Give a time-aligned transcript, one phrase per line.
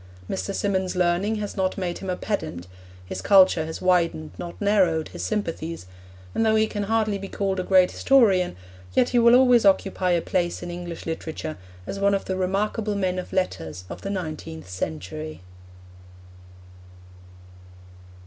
[0.27, 0.51] Mr.
[0.51, 2.65] Symonds' learning has not made him a pedant;
[3.05, 5.85] his culture has widened not narrowed his sympathies,
[6.33, 8.55] and though he can hardly be called a great historian,
[8.95, 12.95] yet he will always occupy a place in English literature as one of the remarkable
[12.95, 15.41] men of letters in the nineteenth century.